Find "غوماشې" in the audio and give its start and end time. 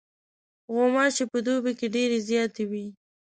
0.73-1.25